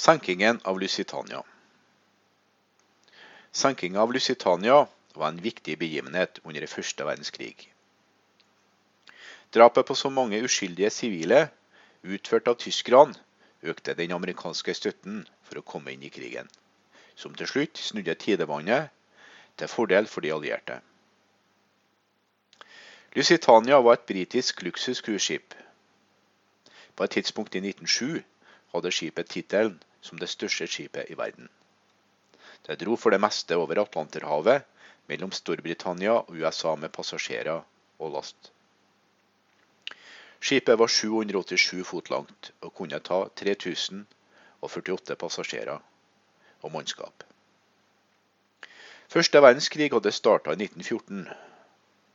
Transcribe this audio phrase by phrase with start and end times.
[0.00, 1.42] Senkingen av Lusitania.
[3.50, 7.66] Senkinga av Lusitania var en viktig begivenhet under første verdenskrig.
[9.52, 11.40] Drapet på så mange uskyldige sivile,
[12.00, 13.12] utført av tyskerne,
[13.60, 16.48] økte den amerikanske støtten for å komme inn i krigen,
[17.12, 18.88] som til slutt snudde tidevannet
[19.60, 20.78] til fordel for de allierte.
[23.12, 25.52] Lusitania var et britisk luksuscruiseskip.
[26.96, 28.24] På et tidspunkt i 1907
[28.72, 31.48] hadde skipet tittelen som det største skipet i verden.
[32.66, 34.66] Det dro for det meste over Atlanterhavet
[35.10, 37.62] mellom Storbritannia og USA med passasjerer
[37.98, 38.52] og last.
[40.40, 45.80] Skipet var 787 fot langt og kunne ta 3048 passasjerer
[46.62, 47.24] og mannskap.
[49.10, 51.26] Første verdenskrig hadde starta i 1914.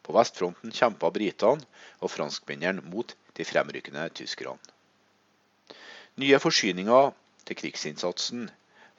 [0.05, 1.65] På vestfronten kjempa britene
[1.99, 4.57] og franskmennene mot de fremrykkende tyskerne.
[6.15, 7.11] Nye forsyninger
[7.45, 8.49] til krigsinnsatsen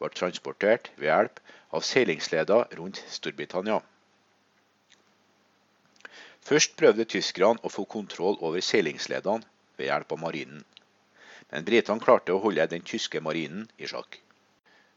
[0.00, 1.40] ble transportert ved hjelp
[1.76, 3.80] av seilingsleder rundt Storbritannia.
[6.46, 9.46] Først prøvde tyskerne å få kontroll over seilingsledene
[9.78, 10.62] ved hjelp av marinen,
[11.50, 14.20] men britene klarte å holde den tyske marinen i sjakk.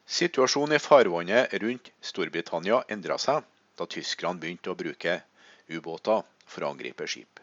[0.09, 3.45] Situasjonen i farvannet rundt Storbritannia endra seg
[3.80, 5.19] da tyskerne begynte å bruke
[5.69, 7.38] ubåter for å angripe skip.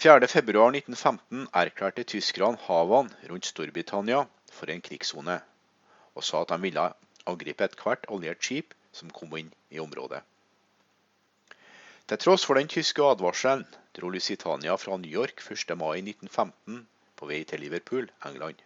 [0.00, 5.34] 4.2.1915 erklærte tyskerne havene rundt Storbritannia for en krigssone,
[6.16, 6.84] og sa at de ville
[7.28, 10.22] angripe ethvert alliert skip som kom inn i området.
[12.08, 13.66] Til tross for den tyske advarselen
[13.98, 15.76] dro Lusitania fra New York 1.
[15.76, 16.86] mai 1915
[17.20, 18.64] på vei til Liverpool, England.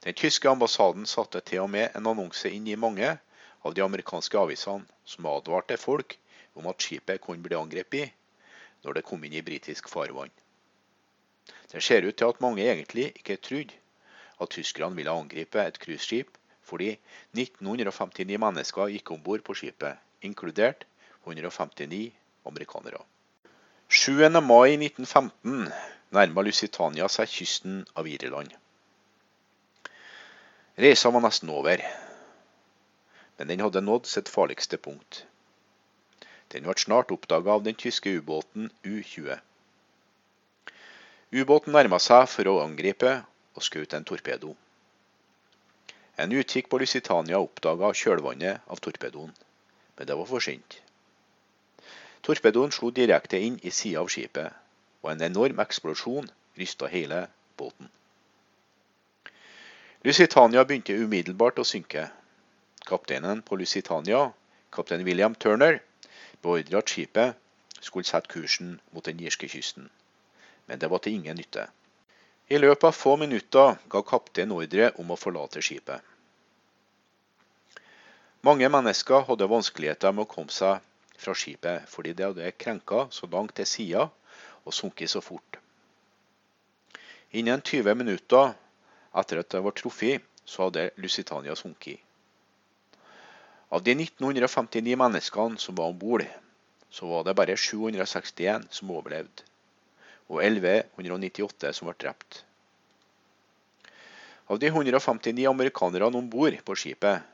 [0.00, 3.18] Den tyske ambassaden satte til og med en annonse inn i mange
[3.60, 6.16] av de amerikanske avisene som advarte folk
[6.56, 8.16] om at skipet kunne bli angrepet
[8.84, 10.32] når det kom inn i britisk farvann.
[11.72, 13.76] Det ser ut til at mange egentlig ikke trodde
[14.40, 16.30] at tyskerne ville angripe et cruiseskip,
[16.62, 16.94] fordi
[17.36, 20.84] 1959 mennesker gikk om bord på skipet, inkludert
[21.24, 22.12] 159
[22.46, 23.02] amerikanere.
[23.88, 24.12] 7.
[24.44, 25.72] mai 1915
[26.12, 28.52] nærma Lusitania seg kysten av Irland.
[30.78, 31.82] Reisa var nesten over,
[33.38, 35.24] men den hadde nådd sitt farligste punkt.
[36.52, 39.36] Den ble snart oppdaga av den tyske ubåten U-20.
[41.32, 43.10] Ubåten nærma seg for å angripe
[43.58, 44.54] og skjøt en torpedo.
[46.18, 49.34] En utkikk på Lusitania oppdaga kjølvannet av torpedoen,
[49.98, 50.78] men det var for sent.
[52.26, 54.48] Torpedoen slo direkte inn i sida av skipet,
[55.04, 56.26] og en enorm eksplosjon
[56.58, 57.26] rysta hele
[57.60, 57.92] båten.
[60.06, 62.08] Lusitania begynte umiddelbart å synke.
[62.88, 64.30] Kapteinen på Lusitania,
[64.72, 65.80] kaptein William Turner,
[66.42, 67.36] beordret at skipet
[67.80, 69.90] skulle sette kursen mot den irske kysten,
[70.66, 71.68] men det var til ingen nytte.
[72.48, 76.00] I løpet av få minutter ga kapteinen ordre om å forlate skipet.
[78.46, 80.84] Mange mennesker hadde vanskeligheter med å komme seg
[81.18, 84.06] fra skipet fordi det hadde krenka så langt til sida
[84.64, 85.58] og sunket så fort.
[87.36, 88.54] Innen 20 minutter
[89.18, 92.00] etter at det var truffet, så hadde Lusitania sunket.
[93.68, 96.24] Av de 1959 menneskene som var om bord,
[96.90, 99.44] så var det bare 761 som overlevde,
[100.32, 102.44] og 1198 som ble drept.
[104.48, 107.26] Av de 159 amerikanerne om bord på skipet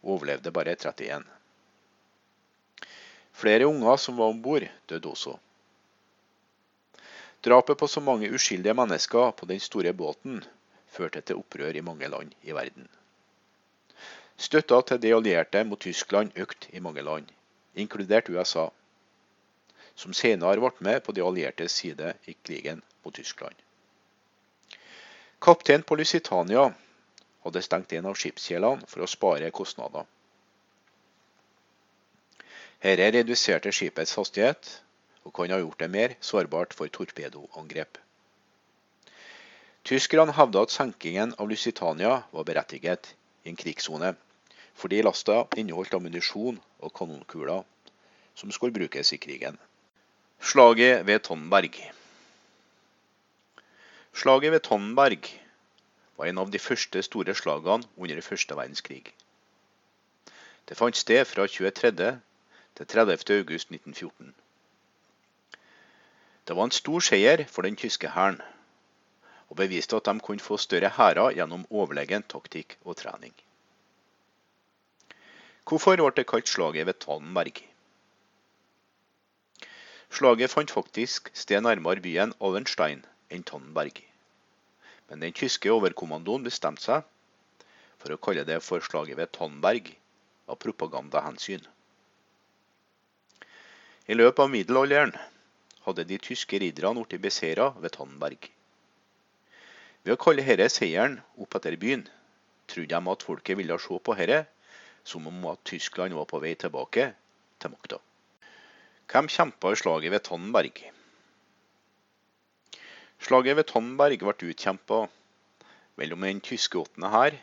[0.00, 1.26] overlevde bare 31.
[3.36, 5.36] Flere unger som var om bord, døde også.
[7.44, 10.40] Drapet på så mange uskyldige mennesker på den store båten
[10.88, 12.88] førte til opprør i mange land i verden.
[14.42, 17.28] Støtta til de allierte mot Tyskland økte i mange land,
[17.78, 18.64] inkludert USA,
[19.94, 23.54] som senere ble med på de alliertes side i krigen mot Tyskland.
[25.46, 26.64] Kaptein på Lusitania
[27.44, 30.10] hadde stengt en av skipskjelene for å spare kostnader.
[32.82, 34.72] Dette reduserte skipets hastighet,
[35.22, 38.02] og kan ha gjort det mer sårbart for torpedoangrep.
[39.86, 43.14] Tyskerne hevda at senkingen av Lusitania var berettiget
[43.46, 44.14] i en krigssone
[44.74, 47.62] fordi lasta inneholdt ammunisjon og kanonkuler
[48.34, 49.58] som skulle brukes i krigen.
[50.40, 51.76] Slaget ved Tonnberg.
[54.12, 55.28] Slaget ved Tonnberg
[56.16, 59.04] var en av de første store slagene under første verdenskrig.
[60.68, 62.20] Det fant sted fra 23.
[62.76, 63.38] til 30.
[63.38, 64.34] august 1914.
[66.48, 68.40] Det var en stor seier for den tyske hæren,
[69.48, 73.34] og beviste at de kunne få større hærer gjennom overlegen taktikk og trening.
[75.68, 77.62] Hvorfor ble det kalt slaget ved Tannberg?
[80.12, 84.02] Slaget fant faktisk sted nærmere byen Allenstein enn Tannberg.
[85.12, 87.02] men den tyske overkommandoen bestemte seg
[88.00, 89.90] for å kalle det for slaget ved Tannberg
[90.48, 91.66] av propagandahensyn.
[94.08, 95.12] I løpet av middelalderen
[95.84, 98.48] hadde de tyske ridderne blitt beseiret ved Tannberg.
[100.02, 102.06] Ved å kalle denne seieren opp etter byen,
[102.72, 104.40] trodde de at folket ville se på dette
[105.04, 107.12] som om at Tyskland var på vei tilbake
[107.60, 107.98] til makta.
[109.12, 110.82] Hvem kjempa i slaget ved Tannenberg?
[113.22, 115.04] Slaget ved Tannenberg ble utkjempa
[116.00, 117.36] mellom den tyske åttende hær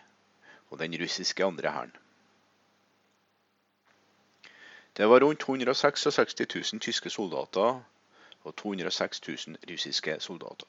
[0.70, 1.96] og den russiske andre hæren.
[4.98, 6.36] Det var rundt 166
[6.74, 7.80] 000 tyske soldater
[8.44, 10.68] og 206 000 russiske soldater.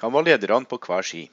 [0.00, 1.30] Hvem var lederne på hver ski?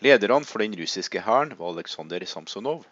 [0.00, 2.84] Lederne for den russiske hæren var Aleksandr Samsonov,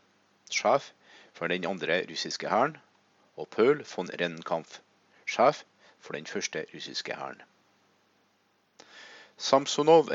[0.50, 0.92] sjef
[1.32, 2.76] for den andre russiske hæren,
[3.36, 4.78] og Paul von Rennkampf,
[5.26, 5.64] sjef
[6.00, 7.42] for den første russiske hæren.
[9.36, 10.08] Samsonov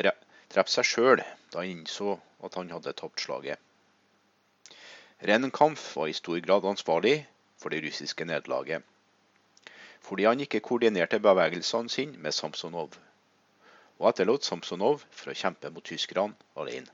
[0.54, 1.24] drepte seg sjøl
[1.54, 3.60] da han innså at han hadde tapt slaget.
[5.28, 8.83] Rennkampf var i stor grad ansvarlig for det russiske nederlaget,
[10.01, 12.95] fordi han ikke koordinerte bevegelsene sine med Samsonov,
[13.98, 16.90] og etterlot Samsonov for å kjempe mot tyskerne alene.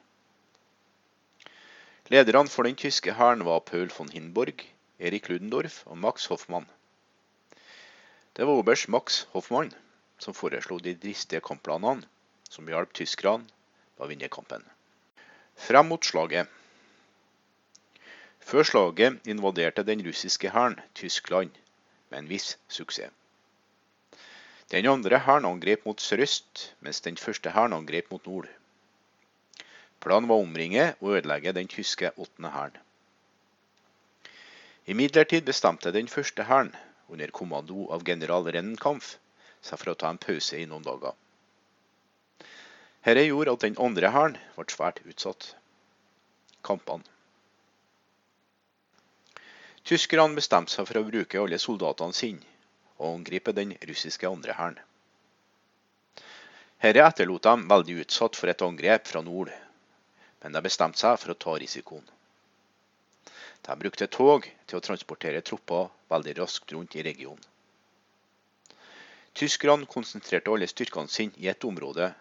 [2.11, 4.65] Lederne for den tyske hæren var Paul von Hinborg,
[4.99, 6.67] Erik Ludendorff og Max Hoffmann.
[8.35, 9.71] Det var oberst Max Hoffmann
[10.19, 12.07] som foreslo de dristige kampplanene
[12.49, 14.63] som hjalp tyskerne med å vinne kampen.
[15.55, 16.49] Frem mot slaget.
[18.43, 21.55] Før slaget invaderte den russiske hæren Tyskland
[22.09, 23.11] med en viss suksess.
[24.73, 28.47] Den andre hæren angrep mot sørøst, mens den første hæren angrep mot nord.
[30.01, 32.79] Planen var å omringe og ødelegge den tyske åttende hæren.
[34.89, 36.71] Imidlertid bestemte den første hæren
[37.07, 39.11] under kommando av general Rennenkampf,
[39.61, 41.13] seg for å ta en pause i noen dager.
[43.05, 45.51] Dette gjorde at den andre hæren ble svært utsatt.
[46.65, 47.05] Kampene.
[49.85, 52.52] Tyskerne bestemte seg for å bruke alle soldatene sine
[52.99, 54.79] og angripe den russiske andre hæren.
[56.83, 59.51] Dette etterlot dem veldig utsatt for et angrep fra nord,
[60.43, 62.03] men de bestemte seg for å ta risikoen.
[63.63, 67.43] De brukte tog til å transportere tropper veldig raskt rundt i regionen.
[69.33, 72.11] Tyskerne konsentrerte alle styrkene sine i et område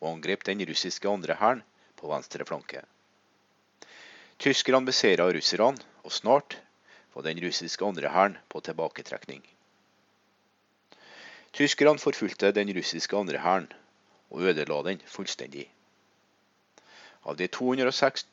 [0.00, 1.62] og angrep den russiske andre hæren
[1.96, 2.82] på venstre flanke.
[4.38, 6.58] Tyskerne beseira russerne, og snart
[7.14, 9.40] var den russiske andre hæren på tilbaketrekning.
[11.52, 13.72] Tyskerne forfulgte den russiske andre hæren
[14.30, 15.66] og ødela den fullstendig.
[17.24, 18.26] Av de 206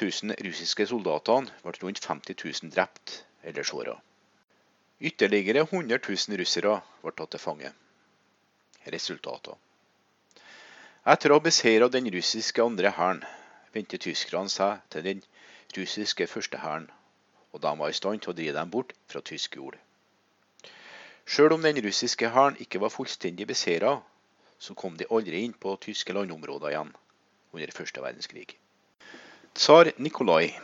[0.00, 3.96] 000 russiske soldatene ble rundt 50 000 drept eller såra.
[5.00, 7.72] Ytterligere 100 000 russere ble tatt til fange.
[8.92, 9.54] Resultater.
[11.08, 13.20] Etter å ha beseira den russiske andre hæren,
[13.72, 15.22] vendte tyskerne seg til den
[15.76, 16.88] russiske første hæren,
[17.52, 19.78] og de var i stand til å drive dem bort fra tysk jord.
[21.28, 23.98] Sjøl om den russiske hæren ikke var fullstendig beseira,
[24.58, 26.94] så kom de aldri inn på tyske landområder igjen
[27.52, 28.46] under første verdenskrig.
[29.54, 30.54] Tsar Nikolai.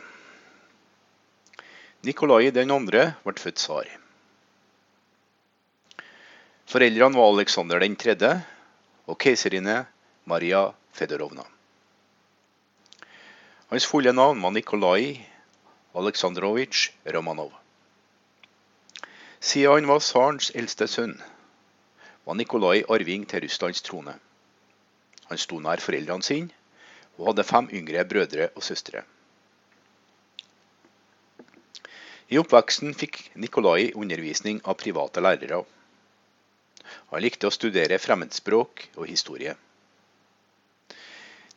[2.05, 3.91] Nikolai den andre ble født tsar.
[6.65, 8.31] Foreldrene var Aleksander 3.
[9.05, 9.83] og keiserinne
[10.25, 11.45] Maria Fedorovna.
[13.69, 15.21] Hans fulle navn var Nikolai
[15.93, 17.53] Aleksandrovitsj Romanov.
[19.45, 21.19] Siden han var tsarens eldste sønn,
[22.25, 24.15] var Nikolai arving til Russlands trone.
[25.29, 26.49] Han sto nær foreldrene sine
[27.19, 29.03] og hadde fem yngre brødre og søstre.
[32.33, 35.61] I oppveksten fikk Nikolai undervisning av private lærere.
[37.13, 39.53] Han likte å studere fremmedspråk og historie.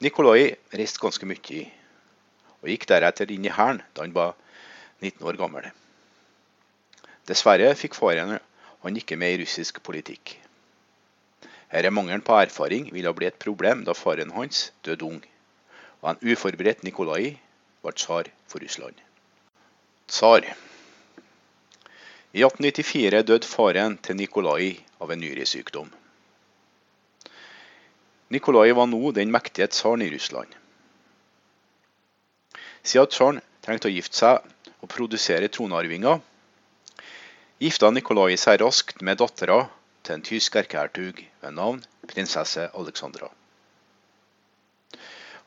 [0.05, 1.65] Nikolai reiste ganske mye,
[2.61, 4.37] og gikk deretter inn i hæren da han var
[5.01, 5.73] 19 år gammel.
[7.29, 8.39] Dessverre fikk faren
[8.83, 10.39] han ikke med i russisk politikk.
[11.69, 15.21] Denne mangelen på erfaring ville bli et problem da faren hans døde ung
[16.01, 17.37] og en uforberedt Nikolai
[17.83, 18.95] var tsar for Russland.
[20.09, 20.47] Tsar.
[22.33, 25.91] I 1894 døde faren til Nikolai av en nyresykdom.
[28.31, 30.49] Nikolai var nå den mektige tsaren i Russland.
[32.85, 36.21] Siden tsaren trengte å gifte seg og produsere tronarvinger,
[37.59, 39.65] gifta Nikolai seg raskt med dattera
[40.07, 43.33] til en tysk erkehertug ved navn prinsesse Alexandra.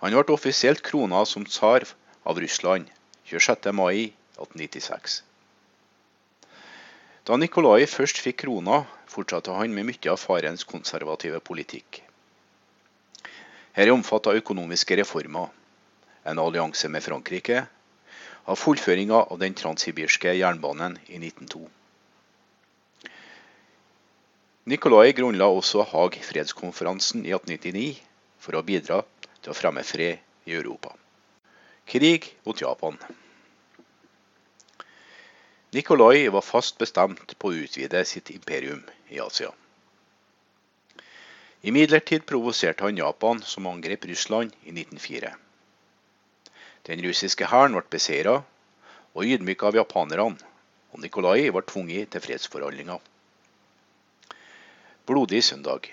[0.03, 1.87] Han ble offisielt krona som tsar
[2.27, 2.91] av Russland
[3.31, 3.71] 26.
[3.71, 5.21] mai 1896.
[7.23, 12.03] Da Nikolai først fikk krona, fortsatte han med mye av farens konservative politikk.
[13.71, 15.47] Her omfatta økonomiske reformer,
[16.27, 17.67] en allianse med Frankrike,
[18.51, 21.69] av fullføringa av den transsibirske jernbanen i 1902.
[24.69, 27.95] Nikolai grunnla også Haag-fredskonferansen i 1899
[28.37, 28.99] for å bidra
[29.41, 30.91] til å fremme fred i Europa.
[31.89, 32.99] Krig mot Japan.
[35.73, 39.49] Nikolai var fast bestemt på å utvide sitt imperium i Asia.
[41.65, 45.31] Imidlertid provoserte han Japan, som angrep Russland i 1904.
[46.85, 48.43] Den russiske hæren ble beseira
[49.15, 50.37] og ydmyka av japanerne,
[50.93, 53.01] og Nikolai ble tvunget til fredsforhandlinger.
[55.05, 55.87] Blodig søndag.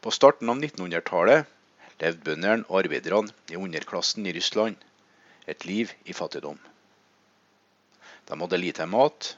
[0.00, 1.50] På starten av 1900-tallet
[2.00, 4.80] levde bøndene og arbeiderne i underklassen i Russland
[5.44, 6.56] et liv i fattigdom.
[8.24, 9.34] De hadde lite mat,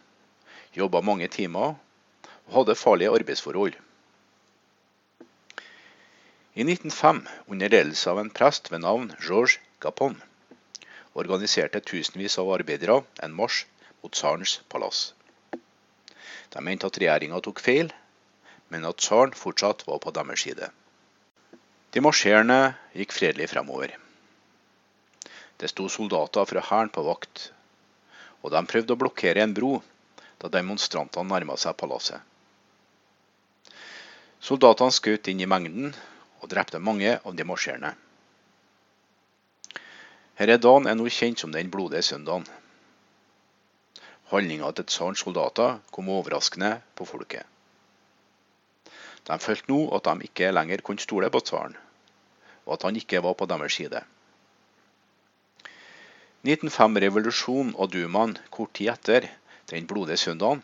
[0.78, 3.75] jobba mange timer og hadde farlige arbeidsforhold.
[6.54, 10.21] I 1905, under ledelse av en prest ved navn Georges Gapon,
[11.18, 13.66] organiserte tusenvis av arbeidere en marsj
[14.04, 15.09] mot tsarens palass.
[16.54, 17.90] De mente at regjeringa tok feil,
[18.75, 20.69] men at tsaren fortsatt var på deres side.
[21.95, 23.95] De marsjerende gikk fredelig fremover.
[25.57, 27.52] Det sto soldater fra hæren på vakt
[28.45, 29.78] og de prøvde å blokkere en bro
[30.43, 32.21] da demonstrantene nærma seg palasset.
[34.45, 35.95] Soldatene skjøt inn i mengden
[36.43, 37.95] og drepte mange av de marsjerende.
[40.37, 42.45] Denne dagen er nå kjent som den blodige søndagen.
[44.28, 47.53] Handlinga til tsarens soldater kom overraskende på folket.
[49.25, 51.76] De følte nå at de ikke lenger kunne stole på tsaren,
[52.66, 54.02] og at han ikke var på deres side.
[56.45, 59.31] 1905-revolusjonen og dumaen kort tid etter
[59.71, 60.61] den blodige søndagen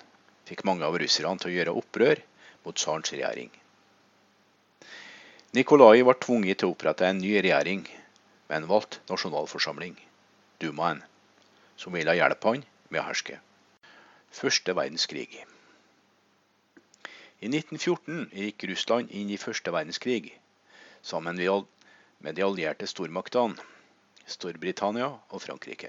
[0.48, 2.20] fikk mange av russerne til å gjøre opprør
[2.66, 3.48] mot tsarens regjering.
[5.56, 7.86] Nikolai var tvunget til å opprette en ny regjering
[8.50, 9.96] med en valgt nasjonalforsamling,
[10.60, 11.00] dumaen,
[11.80, 13.40] som ville hjelpe han med å herske.
[14.36, 15.40] Første verdenskrig.
[17.40, 20.34] I 1914 gikk Russland inn i første verdenskrig
[21.00, 21.38] sammen
[22.20, 23.56] med de allierte stormaktene
[24.28, 25.88] Storbritannia og Frankrike.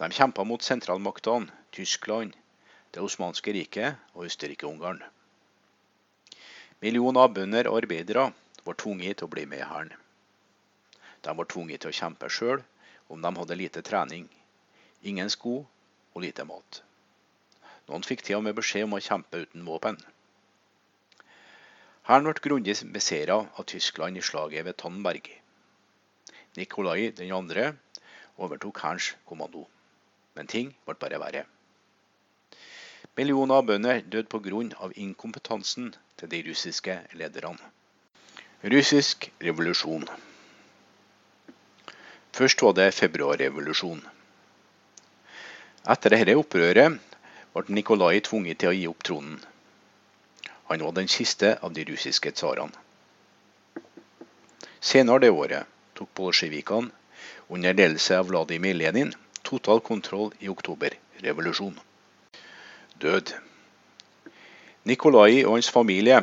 [0.00, 2.32] De kjempa mot sentralmaktene Tyskland,
[2.90, 5.02] Det osmanske riket og Østerrike-Ungarn.
[6.80, 8.30] Millioner av bønder og arbeidere
[8.64, 9.92] var tvunget til å bli med i hæren.
[11.20, 12.64] De var tvunget til å kjempe sjøl
[13.12, 14.30] om de hadde lite trening,
[15.04, 15.58] ingen sko
[16.14, 16.87] og lite mat.
[17.88, 19.96] Noen fikk til og med beskjed om å kjempe uten våpen.
[22.08, 25.30] Hæren ble grundig beseira av Tyskland i slaget ved Tannberg.
[26.56, 27.64] Nikolai 2.
[28.44, 29.64] overtok hærens kommando.
[30.36, 31.46] Men ting ble bare verre.
[33.16, 34.92] Millioner av bønder døde pga.
[34.94, 37.58] inkompetansen til de russiske lederne.
[38.62, 40.08] Russisk revolusjon.
[42.32, 44.00] Først var det februarrevolusjon.
[45.88, 47.00] Etter dette opprøret
[47.58, 49.38] ble Nikolai tvunget til å gi opp tronen.
[50.68, 52.76] Han var den siste av de russiske tsarene.
[54.80, 55.66] Senere det året
[55.98, 56.92] tok bolsjevikene
[57.50, 61.80] under ledelse av Vladimir Lenin total kontroll i oktoberrevolusjonen.
[63.00, 63.34] Død.
[64.84, 66.20] Nikolai og hans familie,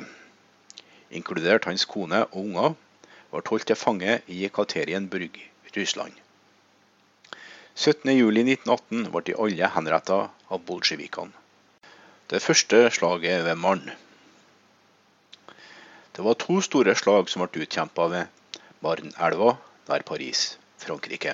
[1.11, 2.75] inkludert hans kone og unger,
[3.31, 5.39] ble holdt til fange i Jekaterienburg,
[5.75, 6.24] Russland.
[7.75, 11.33] 17.07.1918 ble de alle henrettet av bolsjevikene.
[12.31, 13.95] Det første slaget ved Marne.
[16.15, 19.57] Det var to store slag som ble utkjempa ved Marne-elva
[19.89, 21.33] nær Paris, Frankrike.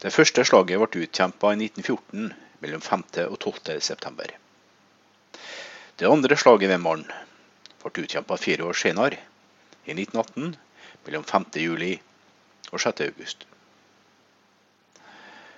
[0.00, 2.32] Det første slaget ble utkjempa i 1914
[2.64, 3.04] mellom 5.
[3.28, 3.76] og 12.
[3.84, 4.32] september.
[6.00, 7.20] Det andre slaget ved Marne
[7.84, 9.20] ble utkjempa fire år senere,
[9.84, 10.56] i 1918,
[11.04, 11.46] mellom 5.
[11.60, 11.92] juli
[12.72, 13.04] og 6.
[13.10, 13.46] august.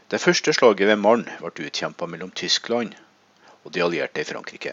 [0.09, 2.95] Det første slaget ved Marne ble utkjempa mellom Tyskland
[3.61, 4.71] og de allierte i Frankrike.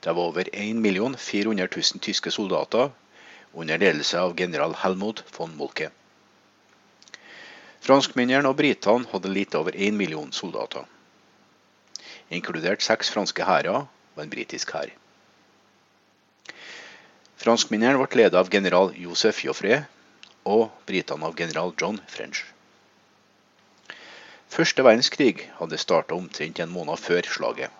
[0.00, 2.88] Det var over 1 400 000 tyske soldater
[3.52, 5.90] under ledelse av general Helmut von Molke.
[7.84, 10.88] Franskmennene og britene hadde litt over 1 million soldater,
[12.30, 14.88] inkludert seks franske hærer og en britisk hær.
[17.36, 19.84] Franskmennene ble ledet av general Josef Joffre
[20.48, 22.46] og britene av general John French.
[24.52, 27.70] Første verdenskrig hadde starta omtrent en måned før slaget.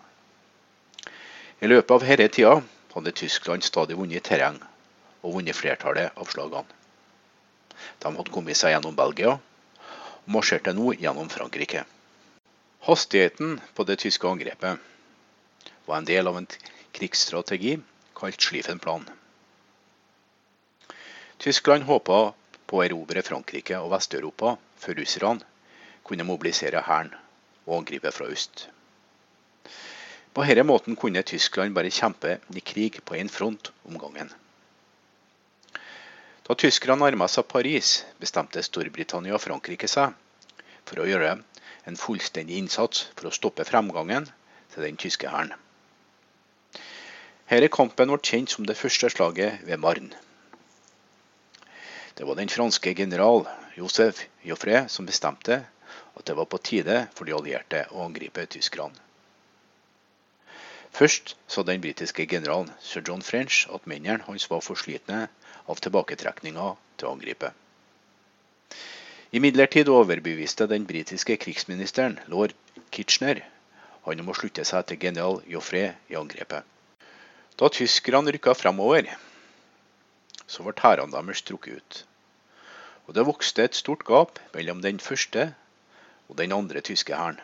[1.60, 2.52] I løpet av denne tida
[2.94, 4.56] hadde Tyskland stadig vunnet terreng
[5.20, 6.64] og vunnet flertallet av slagene.
[8.00, 11.84] De hadde kommet seg gjennom Belgia og marsjerte nå gjennom Frankrike.
[12.88, 14.80] Hastigheten på det tyske angrepet
[15.84, 16.48] var en del av en
[16.96, 17.76] krigsstrategi
[18.16, 19.04] kalt Schlieffen-plan.
[21.36, 22.24] Tyskland håpa
[22.64, 25.51] på å erobre Frankrike og Vest-Europa før russerne
[26.04, 27.12] kunne mobilisere hæren
[27.66, 28.68] og angripe fra øst.
[30.34, 34.30] På denne måten kunne Tyskland bare kjempe i krig på én front om gangen.
[36.42, 40.16] Da tyskerne nærma seg Paris, bestemte Storbritannia og Frankrike seg
[40.88, 41.36] for å gjøre
[41.86, 44.26] en fullstendig innsats for å stoppe fremgangen
[44.72, 45.52] til den tyske hæren.
[47.52, 50.16] Denne kampen ble kjent som det første slaget ved Marne.
[52.16, 53.44] Det var den franske general
[53.76, 55.62] Joseph Joffre som bestemte
[56.18, 58.98] at det var på tide for de allierte å angripe tyskerne.
[60.92, 65.24] Først sa den britiske generalen sir John French at mennene hans var for slitne
[65.64, 66.66] av tilbaketrekninga
[67.00, 67.52] til å angripe.
[69.32, 72.52] Imidlertid overbeviste den britiske krigsministeren lord
[72.92, 73.40] Kitchener
[74.04, 76.66] han om å slutte seg til general Joffre i angrepet.
[77.56, 79.08] Da tyskerne rykka fremover,
[80.44, 82.00] så ble hærene deres trukket ut.
[83.06, 85.52] Og det vokste et stort gap mellom den første
[86.28, 87.40] og den andre tyske hæren.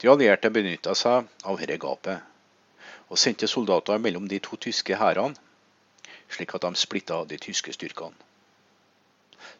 [0.00, 2.22] De allierte benytta seg av dette gapet,
[3.10, 5.36] og sendte soldater mellom de to tyske hærene,
[6.30, 8.16] slik at de splitta de tyske styrkene.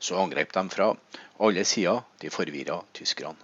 [0.01, 0.95] Så angrep de fra
[1.41, 3.37] alle sider de forvirra tyskerne.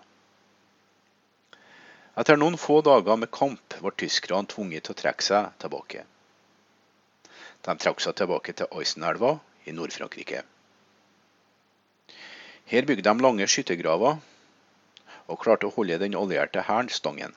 [2.17, 6.05] Etter noen få dager med kamp ble tyskerne tvunget til å trekke seg tilbake.
[7.67, 9.35] De trakk seg tilbake til Eisenelva
[9.69, 10.41] i Nord-Frankrike.
[12.67, 14.19] Her bygde de lange skyttergraver
[15.27, 17.35] og klarte å holde den allierte hæren stangen.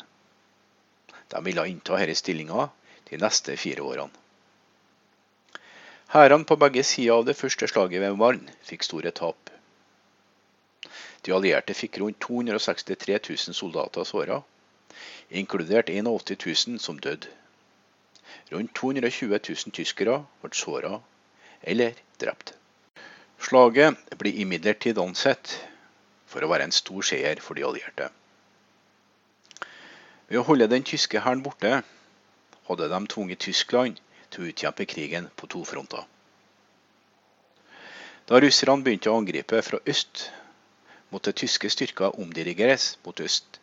[1.30, 2.70] De ville innta denne stillinga
[3.10, 4.26] de neste fire årene.
[6.10, 9.52] Hærene på begge sider av det første slaget ved Marne fikk store tap.
[11.22, 14.40] De allierte fikk rundt 263 000 soldater såra
[15.30, 17.30] inkludert 81 000 som døde.
[18.52, 20.96] Rundt 220 000 tyskere ble såra
[21.62, 22.56] eller drept.
[23.40, 25.56] Slaget blir imidlertid ansett
[26.30, 28.10] for å være en stor seier for de allierte.
[30.30, 31.80] Ved å holde den tyske hæren borte,
[32.70, 36.04] hadde de tvunget Tyskland til å utkjempe krigen på to fronter.
[38.30, 40.28] Da russerne begynte å angripe fra øst,
[41.10, 43.58] måtte tyske styrker omdirigeres mot øst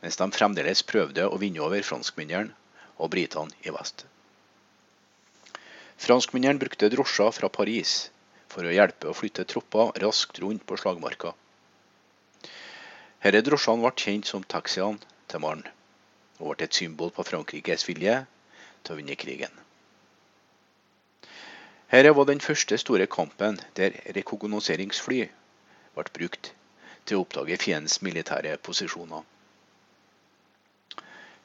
[0.00, 2.56] mens de fremdeles prøvde å vinne over franskmennene
[2.96, 4.06] og britene i vest.
[6.00, 8.08] Franskmennene brukte drosjer fra Paris
[8.50, 11.32] for å hjelpe å flytte tropper raskt rundt på slagmarka.
[13.22, 14.98] Disse drosjene ble kjent som taxiene
[15.30, 15.72] til Marne,
[16.40, 18.16] og ble et symbol på Frankrikes vilje
[18.82, 19.52] til å vinne krigen.
[21.90, 25.20] Dette var den første store kampen der rekognoseringsfly
[25.96, 26.52] ble brukt
[27.04, 29.22] til å oppdage fiendens militære posisjoner.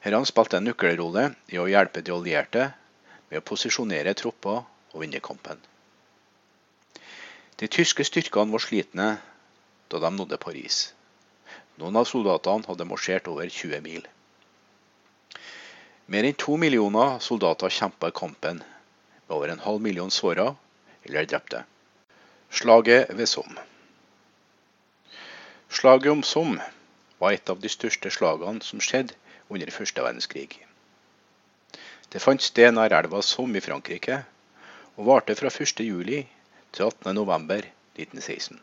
[0.06, 2.68] Her spilte en nøkkelrolle i å hjelpe de allierte
[3.30, 5.58] med å posisjonere tropper og vinne kampen.
[7.56, 9.06] De tyske styrkene var slitne
[9.88, 10.90] da de nådde Paris.
[11.80, 14.04] Noen av soldatene hadde marsjert over 20 mil.
[16.12, 20.50] Mer enn to millioner soldater kjempa i kampen, med over en halv million såra
[21.08, 21.64] eller drepte.
[22.50, 23.64] Slaget ved Somme.
[25.68, 26.62] Slaget om Somme
[27.18, 29.16] var et av de største slagene som skjedde
[29.48, 30.60] under første verdenskrig.
[32.12, 34.20] Det fant sted nær elva Somme i Frankrike,
[34.96, 35.80] og varte fra 1.
[36.76, 37.14] til 18.
[37.16, 37.64] november
[37.96, 38.58] 1916.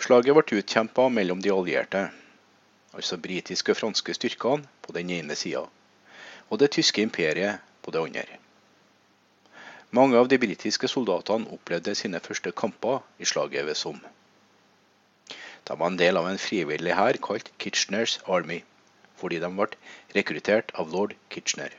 [0.00, 2.02] Slaget ble utkjempa mellom de allierte,
[2.92, 5.62] altså britiske og franske styrkene på den ene sida,
[6.50, 8.36] og det tyske imperiet på det andre.
[9.96, 14.12] Mange av de britiske soldatene opplevde sine første kamper i slaget ved Somme.
[15.64, 18.60] De var en del av en frivillig hær kalt Kitcheners Army
[19.20, 19.66] fordi de ble
[20.16, 21.72] rekruttert av lord Kitchener.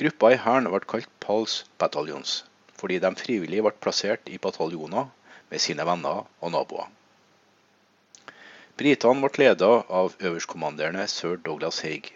[0.00, 2.42] Gruppa i hæren ble kalt Pals Battalions,
[2.82, 5.06] fordi de frivillig ble plassert i bataljoner
[5.52, 6.88] med sine venner og naboer.
[8.80, 12.08] Britene ble ledet av øverstkommanderende sir Douglas Haig.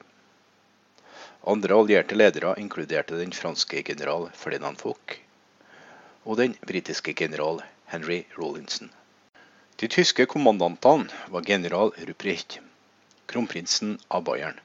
[1.46, 5.14] Andre allierte ledere inkluderte den franske general Ferdinand Foch
[6.24, 7.60] og den britiske general
[7.92, 8.90] Henry Rawlinson.
[9.78, 12.58] De tyske kommandantene var general Ruprecht,
[13.30, 14.58] kronprinsen av Bayern,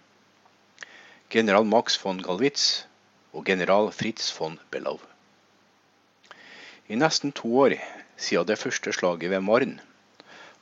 [1.29, 2.87] general Max von Galwitz
[3.35, 5.10] og general Fritz von Bellow.
[6.87, 7.77] I nesten to år
[8.17, 9.79] siden det første slaget ved Marn,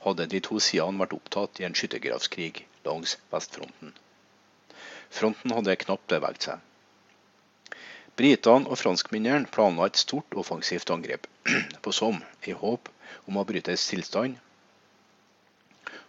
[0.03, 3.93] hadde de to sidene vært opptatt i en skyttergravskrig langs vestfronten.
[5.09, 7.79] Fronten hadde knapt beveget seg.
[8.19, 11.27] Britene og franskmennene planla et stort offensivt angrep
[11.83, 12.91] på Somme i håp
[13.31, 14.35] om å bryte stillstand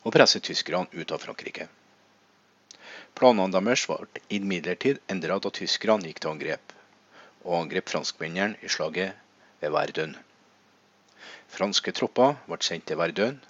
[0.03, 1.69] og presse tyskerne ut av Frankrike.
[3.15, 6.73] Planene deres ble imidlertid endra da tyskerne gikk til angrep,
[7.45, 9.19] og angrep franskmennene i slaget
[9.61, 10.15] ved Verdun.
[11.51, 13.41] Franske tropper ble sendt til Verdun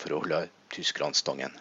[0.00, 1.54] for å holde tyskerne stangen.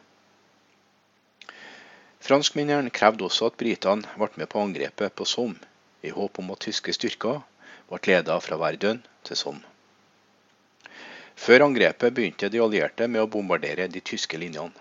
[2.21, 5.57] Franskmennene krevde også at britene ble med på angrepet på Somme,
[6.05, 7.41] i håp om at tyske styrker
[7.89, 9.65] ble ledet fra Verdun til Somme.
[11.41, 14.73] Før angrepet begynte de allierte med å bombardere de tyske linjene.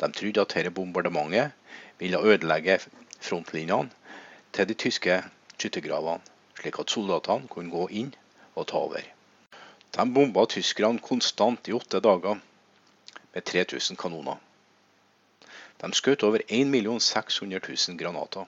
[0.00, 1.52] De trodde at dette bombardementet
[2.00, 2.78] ville ødelegge
[3.20, 3.92] frontlinjene
[4.56, 5.18] til de tyske
[5.56, 6.24] skyttergravene,
[6.56, 8.14] slik at soldatene kunne gå inn
[8.56, 9.04] og ta over.
[9.96, 12.40] De bomba tyskerne konstant i åtte dager
[13.32, 14.40] med 3000 kanoner.
[15.80, 18.46] De skjøt over 1 600 000 granater.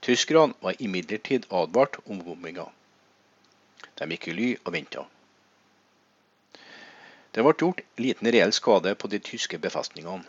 [0.00, 2.66] Tyskerne var imidlertid advart om bombinga.
[3.96, 5.04] De gikk i ly og venta.
[7.32, 10.24] Det ble gjort liten reell skade på de tyske befestningene.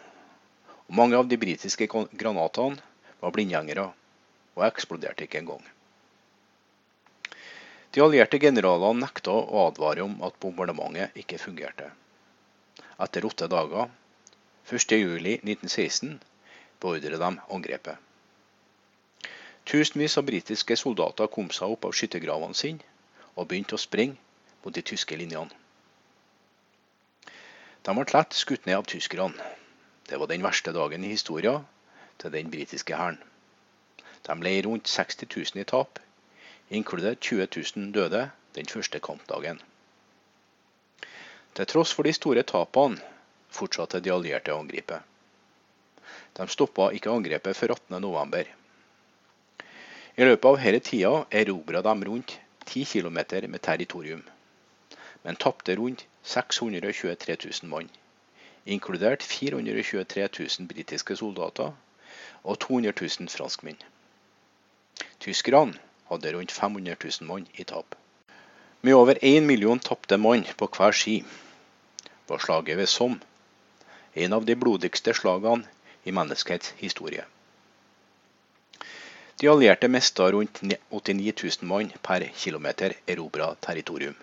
[0.87, 2.79] og Mange av de britiske granatene
[3.21, 3.89] var blindgjengere
[4.55, 5.63] og eksploderte ikke engang.
[7.97, 11.87] De allierte generalene nekta å advare om at bombardementet ikke fungerte.
[13.01, 13.87] Etter åtte dager
[14.69, 16.11] 1.7.1916
[16.77, 17.97] beordret de angrepet.
[19.65, 22.85] Tusenvis av britiske soldater kom seg opp av skyttergravene sine
[23.33, 24.21] og begynte å springe
[24.61, 25.57] mot de tyske linjene.
[27.81, 29.53] De ble lett skutt ned av tyskerne.
[30.05, 31.65] Det var den verste dagen i historien
[32.21, 33.17] til den britiske hæren.
[34.21, 35.97] De ble rundt 60 000 i tap,
[36.69, 39.59] inkludert 20 000 døde den første kampdagen.
[41.55, 43.01] Til tross for de store tapene
[43.49, 44.99] fortsatte de allierte å angripe.
[46.37, 48.51] De stoppa ikke angrepet før 18.11.
[50.17, 52.35] I løpet av denne tida erobra de rundt
[52.67, 54.23] 10 km med territorium,
[55.23, 57.89] men tapte rundt 623 000 mann,
[58.65, 61.71] inkludert 423 000 britiske soldater
[62.43, 63.79] og 200 000 franskmenn.
[65.19, 67.95] Tyskerne hadde rundt 500 000 mann i tap.
[68.81, 71.23] Med over 1 million tapte mann på hver ski
[72.27, 73.19] var slaget ved Somme
[74.17, 75.67] en av de blodigste slagene
[76.03, 77.25] i menneskets historie.
[79.37, 84.15] De allierte mista rundt 89 000 mann per kilometer erobra territorium.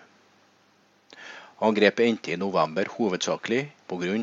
[1.63, 4.17] Angrepet endte i november hovedsakelig pga.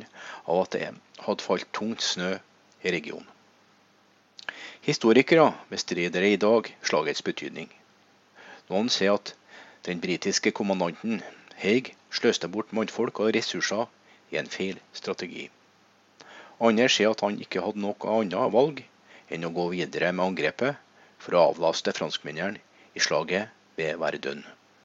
[0.47, 2.35] at det hadde falt tungt snø
[2.83, 3.27] i regionen.
[4.83, 7.69] Historikere bestrider i dag slagets betydning.
[8.67, 9.31] Noen sier at
[9.87, 11.21] den britiske kommandanten
[11.63, 13.85] Haig sløste bort mannfolk og ressurser
[14.35, 15.45] i en feil strategi.
[16.59, 18.83] Andre sier at han ikke hadde noe annet valg
[19.31, 20.83] enn å gå videre med angrepet
[21.23, 22.59] for å avlaste franskmennene
[22.99, 24.43] i slaget ved Verdun.